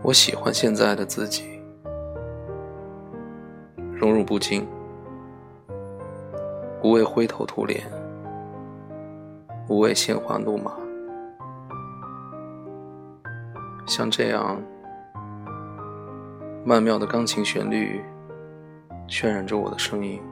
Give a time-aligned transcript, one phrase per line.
[0.00, 1.60] 我喜欢现在的自己，
[3.92, 4.66] 荣辱不惊，
[6.80, 7.82] 不畏灰头土脸，
[9.66, 10.72] 不畏鲜花怒马，
[13.86, 14.62] 像这样
[16.64, 18.00] 曼妙的钢琴旋律
[19.08, 20.22] 渲染着我的声音。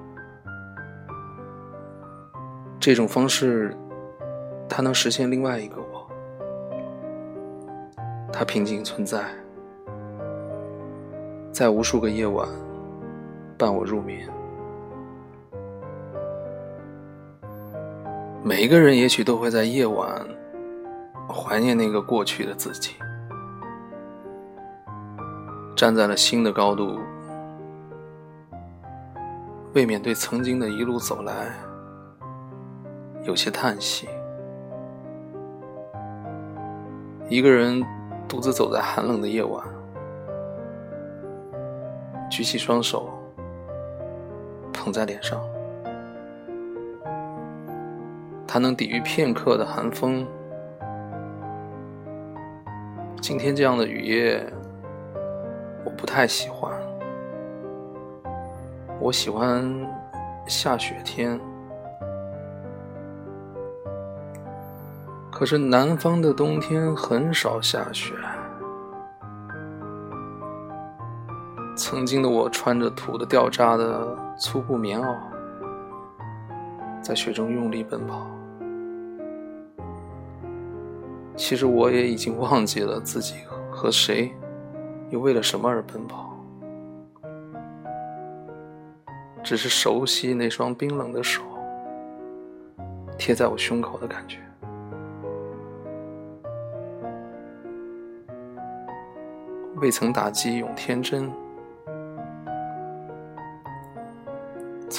[2.80, 3.77] 这种方式，
[4.69, 6.08] 它能实现另外一个我，
[8.33, 9.22] 它平静存在。
[11.56, 12.46] 在无数个夜晚，
[13.56, 14.28] 伴我入眠。
[18.45, 20.23] 每一个人也许都会在夜晚
[21.27, 22.97] 怀念那个过去的自己，
[25.75, 27.00] 站在了新的高度，
[29.73, 31.55] 未免对曾经的一路走来
[33.23, 34.06] 有些叹息。
[37.30, 37.83] 一个人
[38.28, 39.75] 独自走在寒冷的夜晚。
[42.37, 43.09] 举起双手，
[44.70, 45.41] 捧在脸上，
[48.47, 50.27] 它能抵御片刻的寒风。
[53.23, 54.47] 今天这样的雨夜，
[55.83, 56.70] 我不太喜欢。
[59.01, 59.67] 我喜欢
[60.47, 61.41] 下雪天，
[65.33, 68.12] 可是南方的冬天很少下雪。
[71.97, 75.16] 曾经的我穿着土的掉渣的粗布棉袄，
[77.00, 78.27] 在雪中用力奔跑。
[81.36, 83.36] 其实我也已经忘记了自己
[83.70, 84.30] 和谁，
[85.08, 86.36] 又为了什么而奔跑，
[89.42, 91.40] 只是熟悉那双冰冷的手
[93.17, 94.36] 贴在我胸口的感觉。
[99.77, 101.33] 未曾打击永天真。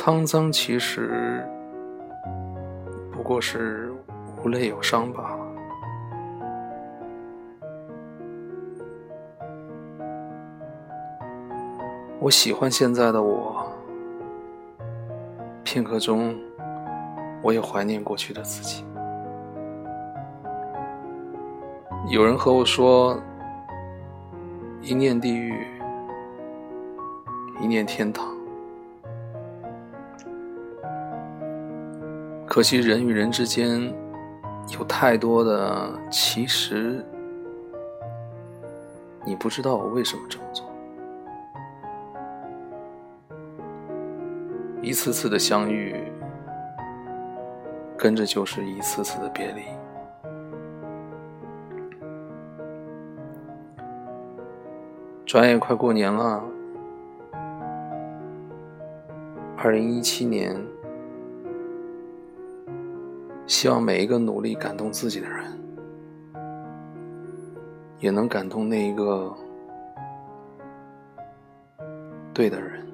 [0.07, 1.45] 沧桑其实
[3.11, 3.93] 不过是
[4.41, 5.39] 无泪有伤罢了。
[12.21, 13.69] 我喜欢现在的我，
[15.65, 16.33] 片刻中，
[17.43, 18.85] 我也怀念过去的自己。
[22.09, 23.19] 有人和我说
[24.79, 25.67] ：“一念地狱，
[27.59, 28.25] 一念天堂。”
[32.47, 33.93] 可惜人与人之间
[34.79, 37.05] 有太多的其实，
[39.25, 40.65] 你不知道我为什么这么做。
[44.81, 45.95] 一次次的相遇，
[47.97, 49.61] 跟着就是一次次的别离。
[55.25, 56.41] 转眼快过年了，
[59.57, 60.55] 二零一七年。
[63.47, 65.45] 希望每一个努力感动自己的人，
[67.99, 69.33] 也能感动那一个
[72.33, 72.86] 对的人。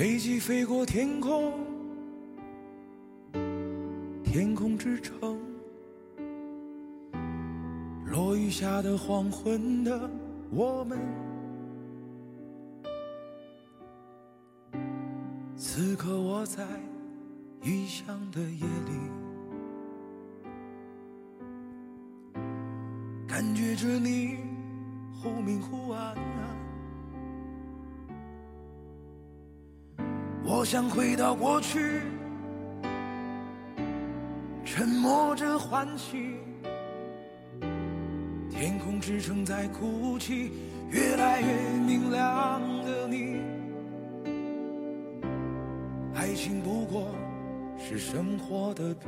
[0.00, 1.52] 飞机飞过天空，
[4.24, 5.38] 天空之城，
[8.06, 10.10] 落雨下的黄昏的
[10.50, 10.98] 我们，
[15.54, 16.66] 此刻我在
[17.62, 18.92] 异乡的夜里，
[23.28, 24.38] 感觉着你
[25.12, 26.16] 忽明忽暗。
[30.42, 32.00] 我想回到过去，
[34.64, 36.36] 沉默着欢喜。
[38.50, 40.50] 天空之城在哭泣，
[40.90, 41.46] 越来越
[41.78, 43.40] 明亮的你。
[46.14, 47.08] 爱情不过
[47.78, 49.06] 是生活的皮，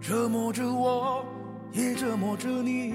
[0.00, 1.24] 折磨着我，
[1.72, 2.94] 也折磨着你。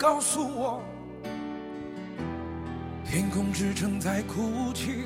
[0.00, 0.82] 告诉我，
[3.04, 5.04] 天空之城在哭泣，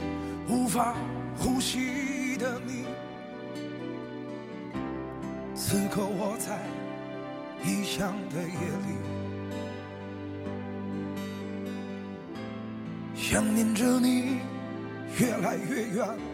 [0.49, 0.94] 无法
[1.37, 2.85] 呼吸的你。
[5.52, 6.61] 此刻我在
[7.69, 8.55] 异乡的夜
[8.87, 8.94] 里，
[13.17, 14.38] 想念着你，
[15.19, 16.34] 越来越远。